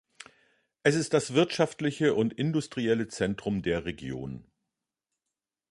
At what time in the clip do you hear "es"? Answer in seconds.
0.81-0.95